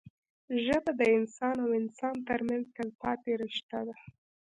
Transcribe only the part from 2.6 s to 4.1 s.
تلپاتې رشته ده